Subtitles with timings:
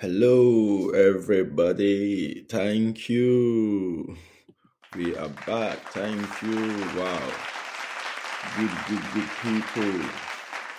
[0.00, 2.44] Hello, everybody.
[2.50, 4.16] Thank you.
[4.96, 5.78] We are back.
[5.92, 6.90] Thank you.
[6.98, 7.32] Wow.
[8.56, 10.10] Good, good, good people.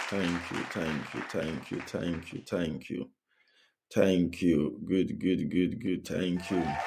[0.09, 3.09] Thank you, thank you, thank you, thank you, thank you.
[3.93, 4.79] Thank you.
[4.87, 6.07] Good, good, good, good.
[6.07, 6.77] Thank you.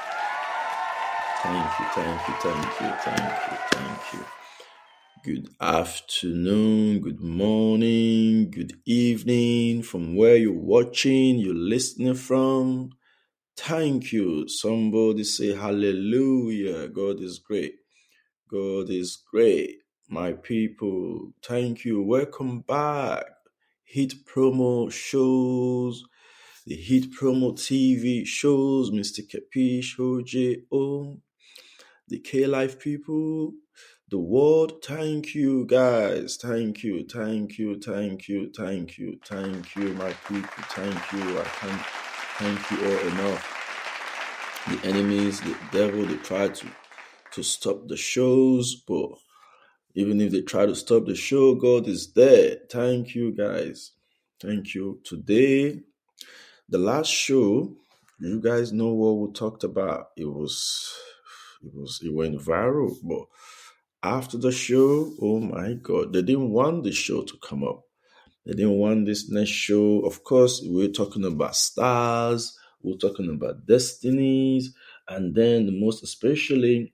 [1.42, 4.26] Thank you, thank you, thank you, thank you, thank you.
[5.24, 12.90] Good afternoon, good morning, good evening from where you're watching, you're listening from.
[13.56, 14.46] Thank you.
[14.48, 16.88] Somebody say hallelujah.
[16.88, 17.76] God is great.
[18.50, 19.78] God is great.
[20.10, 22.02] My people, thank you.
[22.02, 23.24] Welcome back.
[23.84, 26.04] Hit promo shows,
[26.66, 29.20] the Hit promo TV shows, Mr.
[29.26, 30.64] Kapish, OJ,
[32.08, 33.54] the K-Live people,
[34.10, 34.84] the world.
[34.84, 36.36] Thank you, guys.
[36.36, 40.64] Thank you, thank you, thank you, thank you, thank you, my people.
[40.70, 41.40] Thank you.
[41.40, 41.82] I can't
[42.38, 43.60] thank you all enough.
[44.68, 46.68] The enemies, the devil, they try to
[47.32, 49.10] to stop the shows, but
[49.94, 52.58] even if they try to stop the show, God is there.
[52.70, 53.92] Thank you, guys.
[54.40, 55.00] Thank you.
[55.04, 55.80] Today,
[56.68, 57.74] the last show,
[58.20, 60.10] you guys know what we talked about.
[60.16, 60.92] It was,
[61.62, 62.94] it was, it went viral.
[63.02, 63.26] But
[64.04, 67.84] after the show, oh my God, they didn't want the show to come up.
[68.46, 70.00] They didn't want this next show.
[70.00, 72.56] Of course, we we're talking about stars.
[72.82, 74.74] We we're talking about destinies,
[75.08, 76.92] and then most especially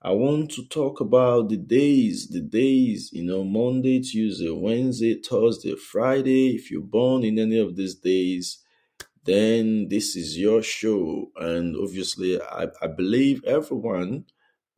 [0.00, 5.74] I want to talk about the days, the days, you know, Monday, Tuesday, Wednesday, Thursday,
[5.74, 6.54] Friday.
[6.54, 8.58] If you're born in any of these days,
[9.24, 11.32] then this is your show.
[11.36, 14.26] And obviously, I, I believe everyone,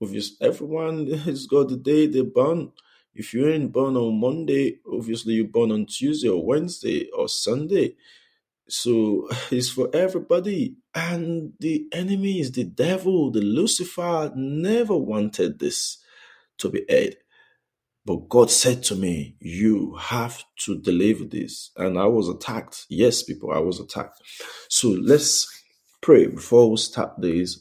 [0.02, 2.72] obviously, everyone has got the day they're born.
[3.14, 7.96] If you ain't born on Monday, obviously you're born on Tuesday or Wednesday or Sunday.
[8.68, 10.76] So it's for everybody.
[10.94, 15.98] And the enemy is the devil, the Lucifer never wanted this
[16.58, 17.16] to be aired.
[18.04, 21.70] But God said to me, You have to deliver this.
[21.76, 22.86] And I was attacked.
[22.88, 24.20] Yes, people, I was attacked.
[24.68, 25.46] So let's
[26.00, 27.60] pray before we start this.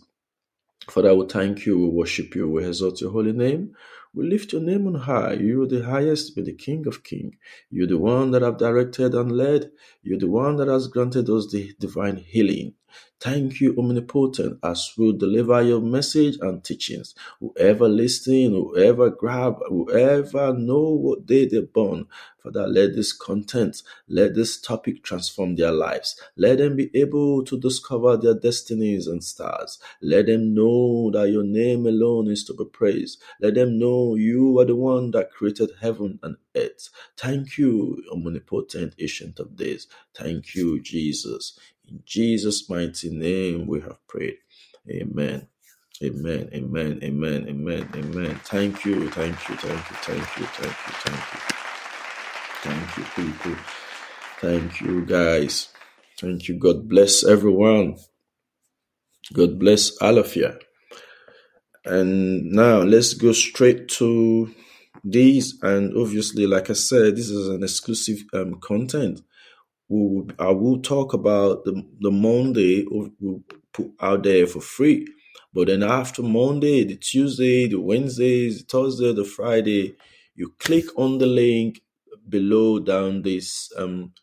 [0.90, 3.76] Father, we thank you, we worship you, we exalt your holy name.
[4.12, 5.34] We lift your name on high.
[5.34, 7.36] You the highest, you're the King of kings.
[7.70, 9.70] You're the one that have directed and led.
[10.02, 12.74] You're the one that has granted us the divine healing.
[13.20, 17.16] Thank you, Omnipotent, as we deliver your message and teachings.
[17.40, 22.08] Whoever listening, whoever grab, whoever know what day they're born,
[22.44, 26.20] Father, let this content, let this topic transform their lives.
[26.38, 29.80] Let them be able to discover their destinies and stars.
[30.02, 33.22] Let them know that your name alone is to be praised.
[33.42, 36.90] Let them know you are the one that created heaven and earth.
[37.18, 39.88] Thank you, omnipotent ancient of days.
[40.16, 41.60] Thank you, Jesus.
[41.90, 44.38] In Jesus' mighty name we have prayed.
[44.92, 45.48] Amen.
[46.04, 46.50] Amen.
[46.54, 47.00] Amen.
[47.04, 47.46] Amen.
[47.50, 47.90] Amen.
[47.96, 48.42] Amen.
[48.46, 49.10] Thank you.
[49.12, 49.56] Thank you.
[49.58, 49.96] Thank you.
[49.98, 50.46] Thank you.
[50.46, 50.94] Thank you.
[51.04, 51.42] Thank you.
[52.64, 53.58] Thank you, people.
[54.42, 55.70] Thank you, guys.
[56.20, 56.60] Thank you.
[56.60, 57.98] God bless everyone.
[59.34, 60.54] God bless all of you.
[61.86, 64.54] And now let's go straight to
[65.04, 65.60] these.
[65.64, 69.22] And obviously, like I said, this is an exclusive um, content
[69.90, 75.08] we'll, I will talk about the, the Monday we'll put out there for free.
[75.54, 79.96] But then after Monday, the Tuesday, the Wednesdays, the Thursday, the Friday,
[80.36, 81.82] you click on the link
[82.30, 84.14] below down this um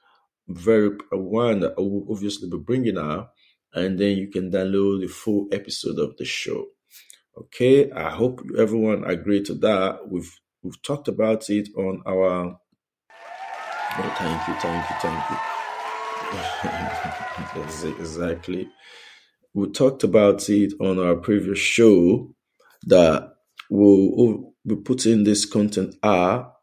[0.48, 3.32] very one that I will obviously be bringing out,
[3.74, 6.66] and then you can download the full episode of the show.
[7.36, 10.08] Okay, I hope everyone agreed to that.
[10.08, 12.58] We've we've talked about it on our.
[13.98, 15.55] Oh, thank you, thank you, thank you.
[18.00, 18.68] exactly.
[19.54, 22.34] We talked about it on our previous show
[22.86, 23.34] that
[23.70, 26.54] we'll, be putting this content out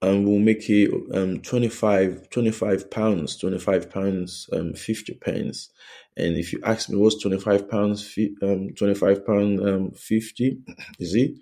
[0.00, 5.70] and we'll make it um 25, 25 pounds, 25 pounds, um 50 pence.
[6.16, 10.58] And if you ask me what's 25 pounds, um 25 pound, um 50,
[11.00, 11.32] is it?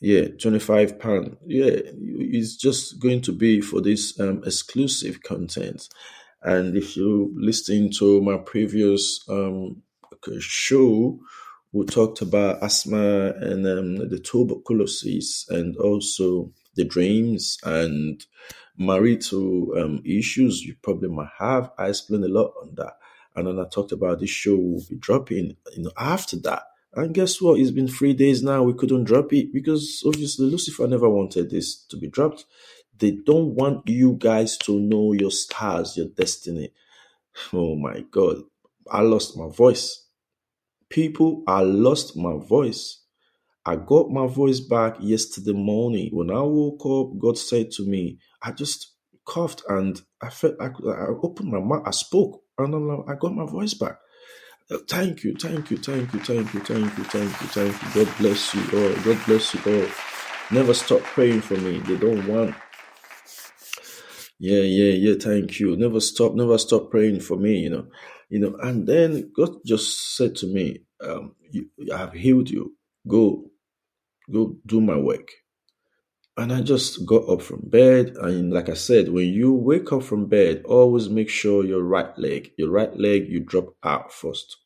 [0.00, 1.36] Yeah, 25 pound.
[1.46, 5.88] Yeah, it's just going to be for this um exclusive content.
[6.44, 9.82] And if you listen to my previous um,
[10.38, 11.18] show,
[11.72, 18.24] we talked about asthma and um, the tuberculosis and also the dreams and
[18.76, 21.70] marital um, issues you probably might have.
[21.78, 22.98] I explained a lot on that.
[23.34, 26.64] And then I talked about this show will be dropping you know, after that.
[26.94, 27.58] And guess what?
[27.58, 28.62] It's been three days now.
[28.62, 32.44] We couldn't drop it because obviously Lucifer never wanted this to be dropped.
[32.98, 36.72] They don't want you guys to know your stars, your destiny.
[37.52, 38.38] Oh my God.
[38.90, 40.06] I lost my voice.
[40.90, 43.02] People, I lost my voice.
[43.66, 46.10] I got my voice back yesterday morning.
[46.12, 48.92] When I woke up, God said to me, I just
[49.26, 52.74] coughed and I felt I, I opened my mouth, I spoke, and
[53.08, 53.98] I got my voice back.
[54.88, 58.04] Thank you, thank you, thank you, thank you, thank you, thank you, thank you.
[58.06, 58.94] God bless you all.
[59.04, 59.88] God bless you all.
[60.52, 61.80] Never stop praying for me.
[61.80, 62.54] They don't want.
[64.38, 65.14] Yeah, yeah, yeah.
[65.20, 65.76] Thank you.
[65.76, 67.58] Never stop, never stop praying for me.
[67.60, 67.86] You know,
[68.30, 68.56] you know.
[68.62, 72.76] And then God just said to me, um, you, "I have healed you.
[73.08, 73.50] Go,
[74.32, 75.30] go, do my work."
[76.36, 78.16] And I just got up from bed.
[78.20, 82.16] And like I said, when you wake up from bed, always make sure your right
[82.18, 84.56] leg, your right leg, you drop out first.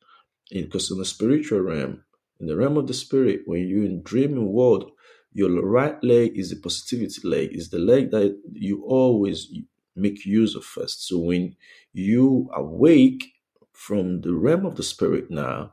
[0.50, 2.04] Because in the spiritual realm,
[2.40, 4.92] in the realm of the spirit, when you're in dreaming world,
[5.32, 9.52] your right leg is the positivity leg, is the leg that you always
[9.96, 11.06] make use of first.
[11.06, 11.56] So when
[11.92, 13.24] you awake
[13.72, 15.72] from the realm of the spirit now,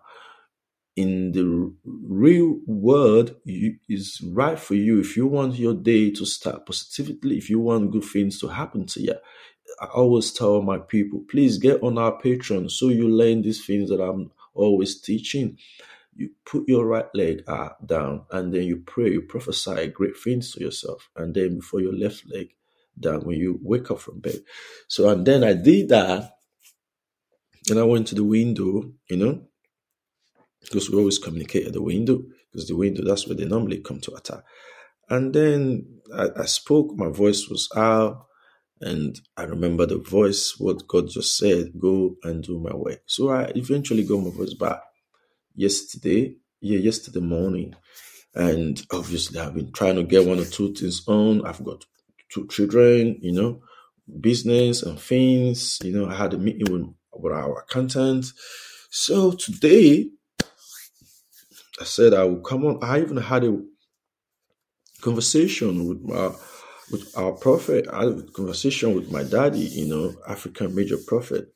[0.96, 5.00] in the real world you, is right for you.
[5.00, 8.86] If you want your day to start positively if you want good things to happen
[8.88, 9.16] to you
[9.82, 13.90] i always tell my people please get on our patreon so you learn these things
[13.90, 15.58] that i'm always teaching
[16.16, 20.52] you put your right leg up, down and then you pray you prophesy great things
[20.52, 22.50] to yourself and then before your left leg
[22.98, 24.40] down when you wake up from bed.
[24.88, 26.38] So and then i did that
[27.70, 29.42] and i went to the window you know
[30.62, 34.00] because we always communicate at the window because the window that's where they normally come
[34.00, 34.44] to attack.
[35.10, 38.26] And then I, I, spoke my voice was out
[38.82, 43.02] and i remember the voice what god just said go and do my work.
[43.06, 44.82] So i eventually got my voice back
[45.56, 47.76] yesterday yeah yesterday morning
[48.36, 51.86] and obviously i've been trying to get one or two things on i've got
[52.32, 53.62] two children you know
[54.22, 56.90] business and things you know i had a meeting with,
[57.24, 58.26] with our accountant
[58.90, 60.10] so today
[61.80, 62.80] I said I would come on.
[62.84, 63.62] I even had a
[65.02, 66.32] conversation with my
[66.92, 67.88] with our prophet.
[67.92, 71.54] I had a conversation with my daddy, you know, African major prophet,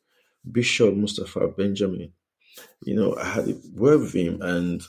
[0.50, 2.12] Bishop Mustafa Benjamin.
[2.84, 4.82] You know, I had a word with him and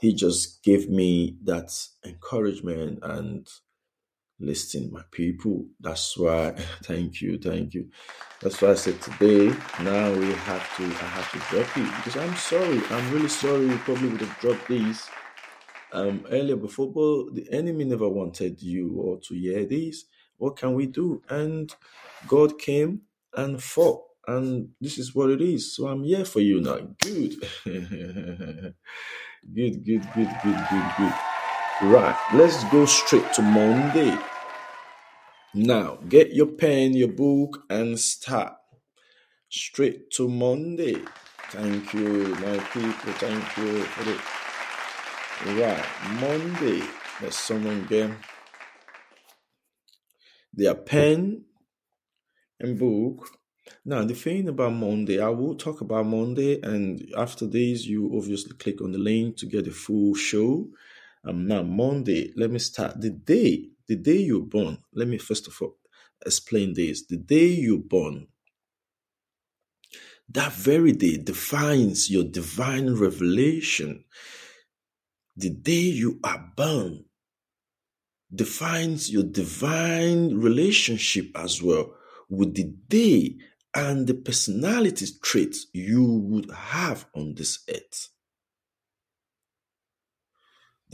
[0.00, 1.72] he just gave me that
[2.04, 3.48] encouragement and
[4.40, 5.66] listen, my people.
[5.80, 6.52] That's why
[6.84, 7.90] thank you, thank you.
[8.42, 9.48] That's why I said today,
[9.82, 12.82] now we have to I have to drop it because I'm sorry.
[12.90, 15.08] I'm really sorry you probably would have dropped these
[15.92, 20.04] um earlier before, but the enemy never wanted you or to hear this.
[20.38, 21.22] What can we do?
[21.30, 21.74] And
[22.28, 23.02] God came
[23.34, 24.02] and fought.
[24.26, 25.74] And this is what it is.
[25.76, 26.78] So I'm here for you now.
[27.00, 27.36] Good.
[27.64, 28.74] good,
[29.84, 31.14] good, good, good, good, good.
[31.82, 34.16] Right, let's go straight to Monday.
[35.54, 38.54] Now, get your pen, your book, and start.
[39.50, 40.96] Straight to Monday.
[41.50, 43.12] Thank you, my people.
[43.14, 44.20] Thank you for it.
[45.60, 45.84] Right,
[46.20, 46.82] Monday.
[47.22, 48.10] Let's someone get
[50.54, 51.44] their pen
[52.60, 53.28] and book.
[53.84, 58.56] Now, the thing about Monday, I will talk about Monday, and after this, you obviously
[58.56, 60.68] click on the link to get the full show.
[61.24, 63.00] Um, now, Monday, let me start.
[63.00, 65.76] The day, the day you're born, let me first of all
[66.24, 67.06] explain this.
[67.06, 68.28] The day you're born,
[70.28, 74.04] that very day defines your divine revelation.
[75.36, 77.04] The day you are born
[78.34, 81.94] defines your divine relationship as well
[82.28, 83.36] with the day
[83.74, 88.10] and the personality traits you would have on this earth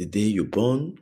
[0.00, 0.96] the day you're born.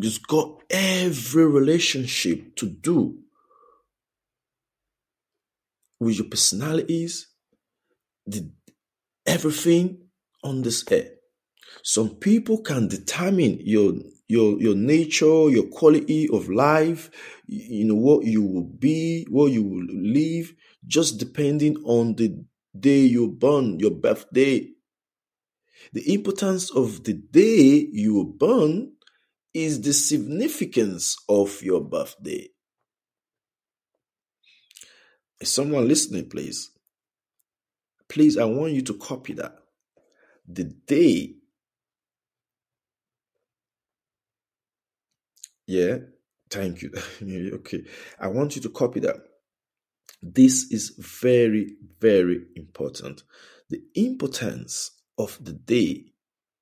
[0.00, 3.18] Just got every relationship to do
[6.00, 7.28] with your personalities,
[8.26, 8.50] the
[9.26, 10.08] everything
[10.42, 11.12] on this earth.
[11.84, 13.92] Some people can determine your
[14.28, 17.10] your your nature, your quality of life,
[17.46, 20.52] you know what you will be, what you will live,
[20.86, 22.44] just depending on the
[22.78, 24.68] day you're born, your birthday,
[25.92, 28.92] the importance of the day you were born
[29.54, 32.48] is the significance of your birthday.
[35.40, 36.70] Is someone listening, please?
[38.08, 39.56] Please, I want you to copy that.
[40.46, 41.34] The day.
[45.66, 45.98] Yeah,
[46.50, 46.92] thank you.
[47.54, 47.84] okay,
[48.20, 49.16] I want you to copy that.
[50.22, 53.22] This is very, very important.
[53.68, 56.12] The importance of the day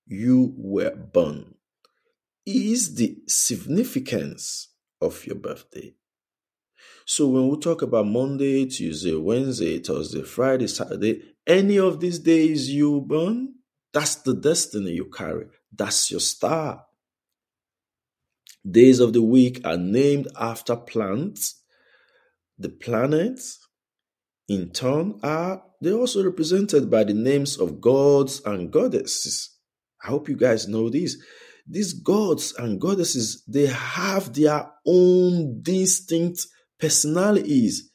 [0.06, 1.54] you were born
[2.46, 4.68] is the significance
[5.00, 5.94] of your birthday.
[7.06, 12.70] So when we talk about Monday, Tuesday, Wednesday, Thursday, Friday, Saturday, any of these days
[12.70, 13.54] you born,
[13.92, 15.46] that's the destiny you carry.
[15.72, 16.84] That's your star.
[18.68, 21.62] Days of the week are named after plants.
[22.58, 23.58] The planets,
[24.48, 29.50] in turn, are they also represented by the names of gods and goddesses.
[30.02, 31.16] I hope you guys know this.
[31.66, 36.46] These gods and goddesses, they have their own distinct
[36.78, 37.90] personalities.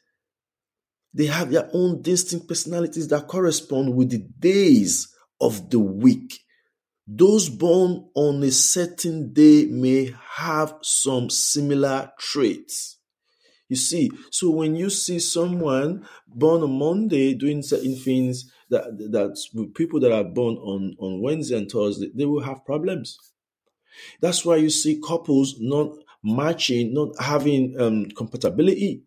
[1.12, 5.08] They have their own distinct personalities that correspond with the days
[5.40, 6.38] of the week.
[7.12, 12.98] Those born on a certain day may have some similar traits.
[13.68, 19.36] You see, so when you see someone born on Monday doing certain things that that
[19.74, 23.18] people that are born on, on Wednesday and Thursday, they will have problems.
[24.20, 29.02] That's why you see couples not matching, not having um, compatibility.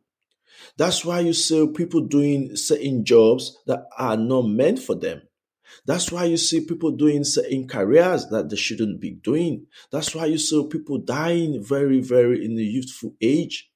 [0.76, 5.22] That's why you see people doing certain jobs that are not meant for them.
[5.86, 9.68] That's why you see people doing certain careers that they shouldn't be doing.
[9.92, 13.70] That's why you see people dying very, very in the youthful age.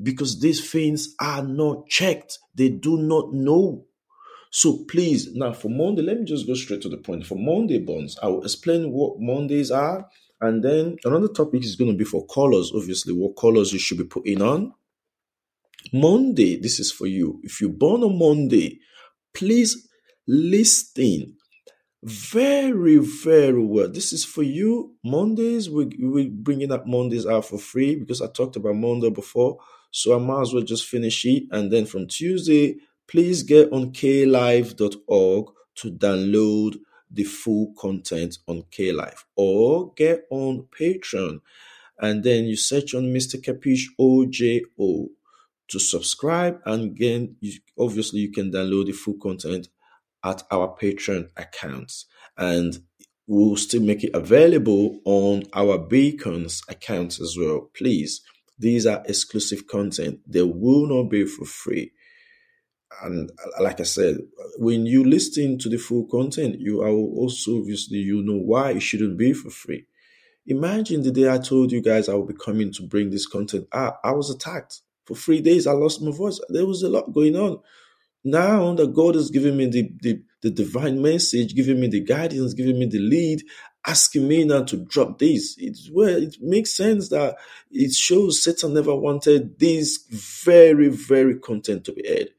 [0.00, 2.38] Because these things are not checked.
[2.54, 3.86] They do not know.
[4.50, 7.26] So please, now for Monday, let me just go straight to the point.
[7.26, 10.08] For Monday bonds, I will explain what Mondays are.
[10.40, 13.98] And then another topic is going to be for colors, obviously, what colors you should
[13.98, 14.72] be putting on.
[15.92, 17.40] Monday, this is for you.
[17.42, 18.78] If you're born on Monday,
[19.34, 19.87] please
[20.28, 21.34] Listen
[22.04, 23.88] very, very well.
[23.88, 24.94] This is for you.
[25.02, 29.58] Mondays, we, we're bringing up Mondays out for free because I talked about Monday before.
[29.90, 31.44] So I might as well just finish it.
[31.50, 32.76] And then from Tuesday,
[33.08, 36.76] please get on klive.org to download
[37.10, 41.40] the full content on KLive or get on Patreon
[42.00, 43.42] and then you search on Mr.
[43.42, 45.08] Kapish OJO
[45.68, 49.68] to subscribe and again you, obviously you can download the full content
[50.24, 52.06] at our Patreon accounts.
[52.36, 52.78] And
[53.26, 57.70] we'll still make it available on our Beacons accounts as well.
[57.76, 58.22] Please,
[58.58, 60.20] these are exclusive content.
[60.26, 61.92] They will not be for free.
[63.02, 64.18] And uh, like I said,
[64.56, 68.80] when you listen to the full content, you are also obviously you know why it
[68.82, 69.86] shouldn't be for free.
[70.46, 73.68] Imagine the day I told you guys I will be coming to bring this content
[73.72, 73.98] out.
[74.02, 75.66] I was attacked for three days.
[75.66, 76.40] I lost my voice.
[76.48, 77.60] There was a lot going on.
[78.24, 82.54] Now that God is giving me the, the, the divine message, giving me the guidance,
[82.54, 83.42] giving me the lead,
[83.86, 87.36] asking me now to drop this, it's where it makes sense that
[87.70, 89.98] it shows Satan never wanted this
[90.44, 92.30] very, very content to be aired.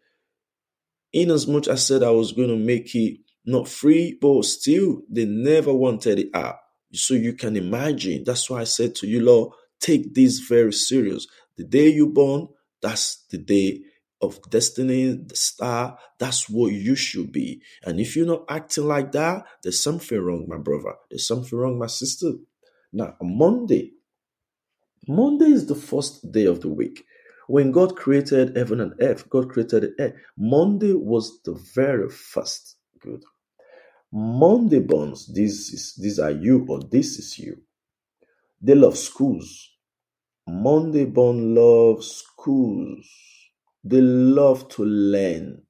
[1.12, 4.46] In as much as I said I was going to make it not free, but
[4.46, 6.58] still they never wanted it out.
[6.94, 8.24] So you can imagine.
[8.26, 11.26] That's why I said to you, Lord, take this very serious.
[11.58, 12.50] The day you born,
[12.82, 13.82] that's the day
[14.22, 17.62] of destiny, the star, that's what you should be.
[17.84, 20.96] And if you're not acting like that, there's something wrong, my brother.
[21.10, 22.34] There's something wrong, my sister.
[22.94, 23.94] Now, Monday,
[25.08, 27.06] Monday is the first day of the week.
[27.48, 30.14] When God created heaven and earth, God created the earth.
[30.38, 32.78] Monday was the very first.
[33.02, 33.24] Good.
[34.12, 37.62] Monday bonds, this is these are you or this is you.
[38.62, 39.70] They love schools.
[40.48, 43.08] Monday born love schools.
[43.84, 45.64] They love to learn.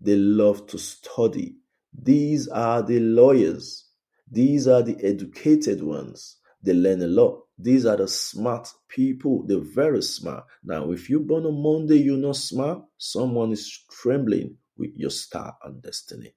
[0.00, 1.56] They love to study.
[1.92, 3.86] These are the lawyers.
[4.30, 6.36] These are the educated ones.
[6.62, 7.42] They learn a lot.
[7.58, 9.44] These are the smart people.
[9.46, 10.44] They're very smart.
[10.64, 15.56] Now, if you're born on Monday, you're not smart, someone is trembling with your star
[15.62, 16.32] and destiny.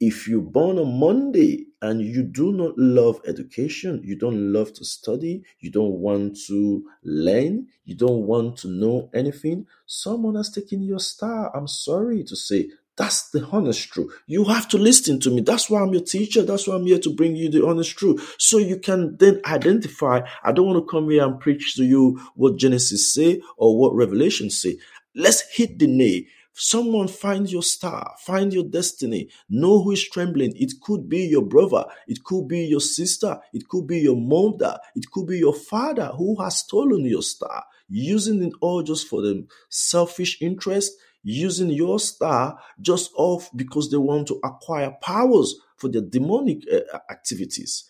[0.00, 4.84] If you're born on Monday and you do not love education, you don't love to
[4.84, 10.82] study, you don't want to learn, you don't want to know anything, someone has taken
[10.82, 11.54] your star.
[11.56, 12.68] I'm sorry to say.
[12.96, 14.12] That's the honest truth.
[14.26, 15.40] You have to listen to me.
[15.40, 16.42] That's why I'm your teacher.
[16.42, 18.34] That's why I'm here to bring you the honest truth.
[18.38, 20.22] So you can then identify.
[20.42, 23.94] I don't want to come here and preach to you what Genesis say or what
[23.94, 24.78] Revelation say.
[25.14, 26.22] Let's hit the nail.
[26.60, 30.52] Someone find your star, find your destiny, know who is trembling.
[30.56, 34.76] It could be your brother, it could be your sister, it could be your mother,
[34.96, 39.22] it could be your father who has stolen your star, using it all just for
[39.22, 45.88] them selfish interest, using your star just off because they want to acquire powers for
[45.88, 47.84] their demonic uh, activities.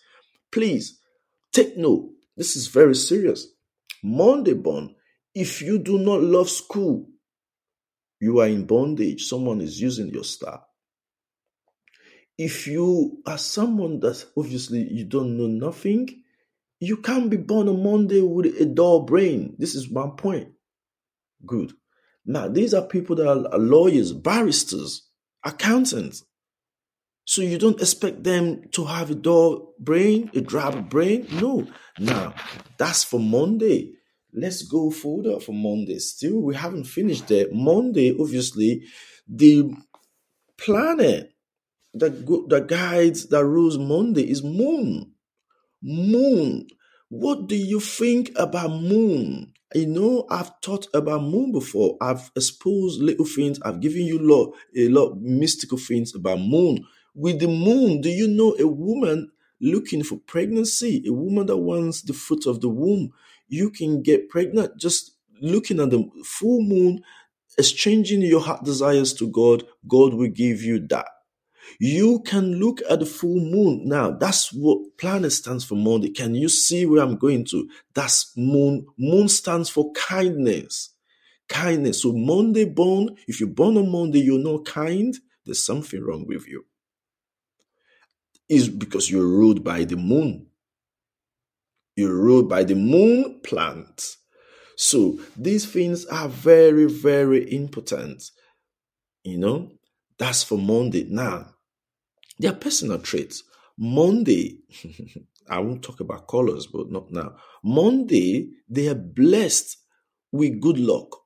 [0.51, 0.99] Please
[1.51, 2.11] take note.
[2.37, 3.47] This is very serious.
[4.03, 4.93] Monday born,
[5.33, 7.07] if you do not love school,
[8.19, 9.25] you are in bondage.
[9.25, 10.63] Someone is using your star.
[12.37, 16.23] If you are someone that obviously you don't know nothing,
[16.79, 19.55] you can't be born on Monday with a dull brain.
[19.57, 20.49] This is one point.
[21.45, 21.73] Good.
[22.25, 25.09] Now, these are people that are lawyers, barristers,
[25.43, 26.23] accountants.
[27.25, 31.27] So you don't expect them to have a dull brain, a drab brain?
[31.31, 31.67] No.
[31.99, 32.33] Now,
[32.77, 33.93] that's for Monday.
[34.39, 35.99] Let's go further for Monday.
[35.99, 37.47] Still, we haven't finished there.
[37.51, 38.83] Monday, obviously,
[39.27, 39.73] the
[40.57, 41.33] planet
[41.93, 45.11] that that guides that rules Monday is Moon.
[45.81, 46.67] Moon.
[47.09, 49.53] What do you think about Moon?
[49.73, 51.97] You know, I've thought about Moon before.
[52.01, 53.59] I've exposed little things.
[53.61, 56.85] I've given you a lot, a lot mystical things about Moon.
[57.13, 59.31] With the Moon, do you know a woman
[59.61, 63.11] looking for pregnancy, a woman that wants the fruit of the womb,
[63.49, 67.03] you can get pregnant just looking at the full moon,
[67.57, 69.63] exchanging your heart desires to God.
[69.87, 71.07] God will give you that.
[71.79, 73.87] You can look at the full moon.
[73.87, 76.09] Now, that's what planet stands for Monday.
[76.09, 77.69] Can you see where I'm going to?
[77.93, 78.87] That's moon.
[78.97, 80.93] Moon stands for kindness.
[81.47, 82.01] Kindness.
[82.01, 85.15] So Monday born, if you're born on Monday, you're not kind,
[85.45, 86.65] there's something wrong with you.
[88.47, 90.48] Is because you're ruled by the moon.
[91.99, 94.15] You're ruled by the moon plant.
[94.77, 98.23] So these things are very, very important.
[99.25, 99.71] You know,
[100.17, 101.05] that's for Monday.
[101.09, 101.55] Now,
[102.39, 103.43] they are personal traits.
[103.77, 104.59] Monday,
[105.49, 107.35] I won't talk about colors, but not now.
[107.65, 109.75] Monday, they are blessed
[110.31, 111.17] with good luck.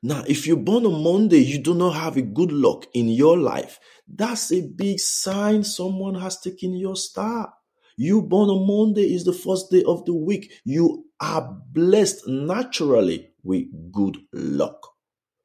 [0.00, 3.36] Now, if you're born on Monday, you do not have a good luck in your
[3.36, 3.80] life.
[4.06, 7.52] That's a big sign someone has taken your star.
[7.98, 10.52] You born on Monday is the first day of the week.
[10.64, 14.78] You are blessed naturally with good luck.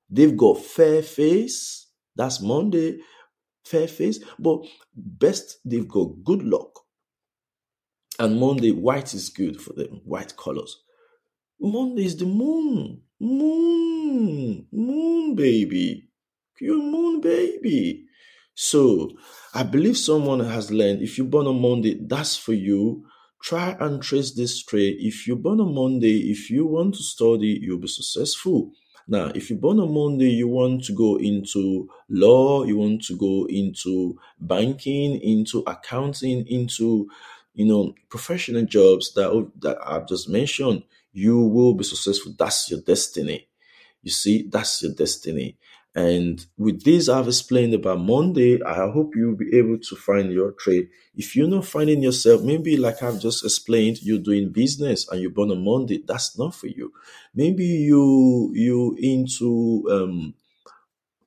[0.10, 1.88] They've got fair face.
[2.16, 3.00] That's Monday
[3.66, 6.80] fair face, but best they've got good luck.
[8.20, 10.84] And Monday, white is good for them, white colors.
[11.60, 16.10] Monday is the moon, moon, moon baby,
[16.60, 18.03] you moon baby.
[18.56, 19.12] So
[19.54, 23.06] I believe someone has learned if you're born on Monday, that's for you.
[23.42, 24.98] Try and trace this trait.
[25.00, 28.72] If you're born on Monday, if you want to study, you'll be successful.
[29.06, 33.18] Now, if you're born on Monday, you want to go into law, you want to
[33.18, 37.10] go into banking, into accounting, into
[37.54, 42.34] you know professional jobs that that I've just mentioned, you will be successful.
[42.38, 43.50] That's your destiny.
[44.04, 45.58] You see, that's your destiny.
[45.96, 50.52] And with this I've explained about Monday, I hope you'll be able to find your
[50.54, 50.90] trade.
[51.16, 55.30] If you're not finding yourself, maybe like I've just explained, you're doing business and you're
[55.32, 56.92] born on Monday, that's not for you.
[57.36, 60.34] Maybe you you into um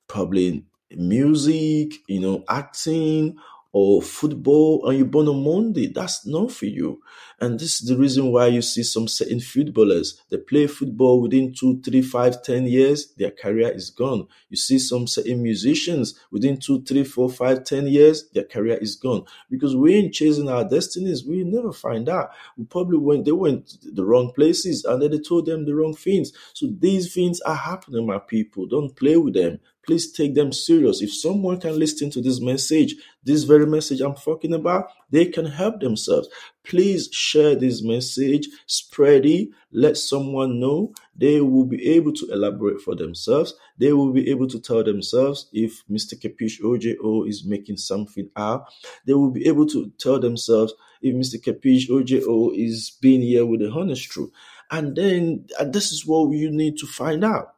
[0.09, 3.37] probably music, you know, acting
[3.79, 6.99] or football and you're born on Monday, that's not for you.
[7.43, 11.53] And this is the reason why you see some certain footballers, they play football within
[11.53, 14.29] two, three, five, ten years, their career is gone.
[14.49, 18.97] You see some certain musicians within two, three, four, five, ten years, their career is
[18.97, 19.27] gone.
[19.51, 22.31] Because we ain't chasing our destinies, we never find out.
[22.57, 25.95] We probably went, they went the wrong places and then they told them the wrong
[25.95, 26.33] things.
[26.55, 28.65] So these things are happening, my people.
[28.67, 31.01] Don't play with them please take them serious.
[31.01, 35.47] If someone can listen to this message, this very message I'm talking about, they can
[35.47, 36.29] help themselves.
[36.65, 40.93] Please share this message, spread it, let someone know.
[41.15, 43.55] They will be able to elaborate for themselves.
[43.79, 46.21] They will be able to tell themselves if Mr.
[46.21, 48.67] Kapish OJO is making something out.
[49.07, 51.43] They will be able to tell themselves if Mr.
[51.43, 54.31] Kapish OJO is being here with the honest truth.
[54.71, 57.56] And then and this is what you need to find out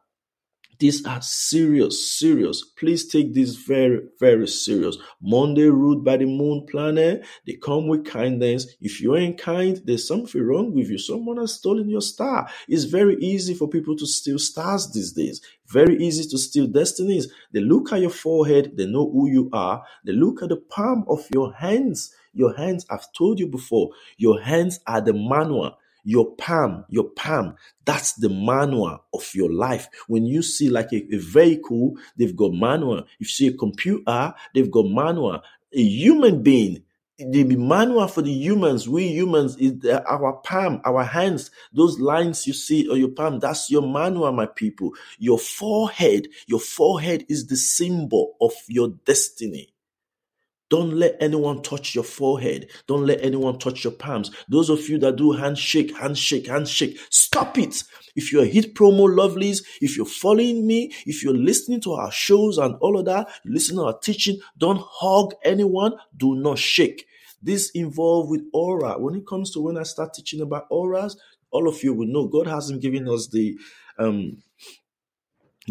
[0.79, 2.63] these are serious, serious.
[2.63, 4.97] Please take this very, very serious.
[5.21, 7.25] Monday ruled by the moon planet.
[7.45, 8.67] They come with kindness.
[8.81, 10.97] If you ain't kind, there's something wrong with you.
[10.97, 12.49] Someone has stolen your star.
[12.69, 15.41] It's very easy for people to steal stars these days.
[15.67, 17.27] Very easy to steal destinies.
[17.51, 18.77] They look at your forehead.
[18.77, 19.83] They know who you are.
[20.05, 22.13] They look at the palm of your hands.
[22.33, 27.55] Your hands, I've told you before, your hands are the manual your palm, your palm,
[27.85, 29.89] that's the manual of your life.
[30.07, 32.99] When you see like a, a vehicle, they've got manual.
[32.99, 35.41] If you see a computer, they've got manual.
[35.73, 36.83] A human being,
[37.17, 39.73] the manual for the humans, we humans, is
[40.07, 44.45] our palm, our hands, those lines you see on your palm, that's your manual, my
[44.45, 44.93] people.
[45.17, 49.73] Your forehead, your forehead is the symbol of your destiny.
[50.69, 52.69] Don't let anyone touch your forehead.
[52.87, 54.31] Don't let anyone touch your palms.
[54.47, 57.83] Those of you that do handshake, handshake, handshake, stop it.
[58.15, 62.57] If you're hit promo lovelies, if you're following me, if you're listening to our shows
[62.57, 65.93] and all of that, listen to our teaching, don't hug anyone.
[66.15, 67.07] Do not shake.
[67.41, 68.99] This involved with aura.
[68.99, 71.17] When it comes to when I start teaching about auras,
[71.51, 73.57] all of you will know God hasn't given us the
[73.97, 74.43] um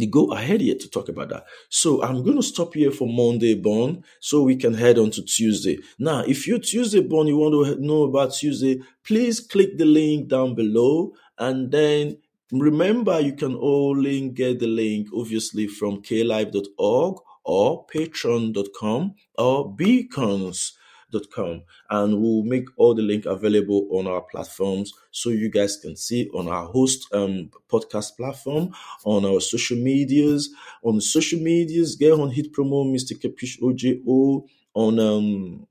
[0.00, 1.44] they go ahead here to talk about that.
[1.68, 5.22] So I'm going to stop here for Monday born so we can head on to
[5.22, 5.78] Tuesday.
[5.98, 10.28] Now, if you're Tuesday born, you want to know about Tuesday, please click the link
[10.28, 12.18] down below and then
[12.52, 20.77] remember you can only get the link obviously from klive.org or patreon.com or beacons
[21.34, 25.96] com and we'll make all the link available on our platforms so you guys can
[25.96, 28.72] see on our host um, podcast platform
[29.04, 30.50] on our social medias
[30.82, 34.44] on social medias get on hit promo mr kapish ojo
[34.74, 35.66] on um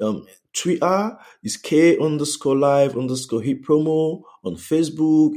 [0.00, 5.34] um twitter is k underscore live underscore hit promo on facebook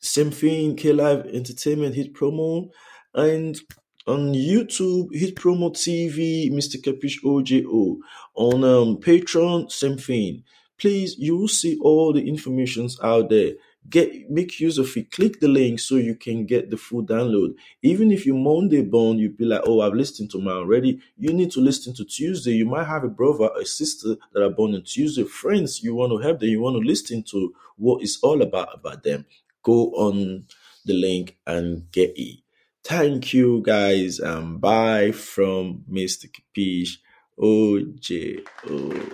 [0.00, 2.68] same thing k live entertainment hit promo
[3.14, 3.60] and
[4.06, 6.82] on YouTube, hit promo TV, Mr.
[6.82, 7.98] Kapish OJO.
[8.34, 10.44] On um, Patreon, same thing.
[10.78, 13.52] Please, you will see all the informations out there.
[13.88, 15.12] Get make use of it.
[15.12, 17.54] Click the link so you can get the full download.
[17.82, 21.32] Even if you Monday born, you'd be like, "Oh, I've listened to mine already." You
[21.32, 22.52] need to listen to Tuesday.
[22.52, 25.22] You might have a brother, a sister that are born on Tuesday.
[25.22, 26.48] Friends, you want to help them.
[26.48, 29.24] You want to listen to what it's all about about them.
[29.62, 30.46] Go on
[30.84, 32.40] the link and get it.
[32.86, 36.32] Thank you guys and bye from Mr.
[36.32, 37.00] Kapish.
[37.36, 38.46] OJ.
[38.68, 39.10] Oh,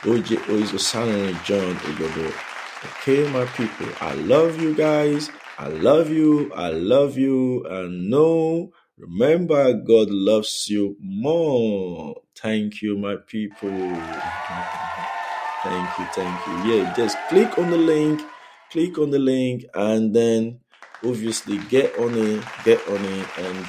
[0.00, 2.32] OJ oh, is Osana John Ogodo.
[2.86, 3.86] Okay, my people.
[4.00, 5.30] I love you guys.
[5.58, 6.50] I love you.
[6.54, 7.66] I love you.
[7.66, 12.14] And know, remember, God loves you more.
[12.34, 13.68] Thank you, my people.
[15.62, 16.06] thank you.
[16.14, 16.54] Thank you.
[16.64, 18.22] Yeah, just click on the link.
[18.70, 20.61] Click on the link and then
[21.04, 23.66] obviously get on it, get on it, and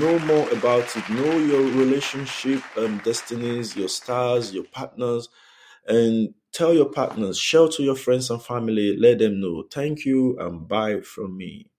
[0.00, 1.08] know more about it.
[1.10, 5.28] Know your relationship um, destinies, your stars, your partners,
[5.88, 9.64] and tell your partners, share to your friends and family, let them know.
[9.72, 11.71] Thank you and bye from me.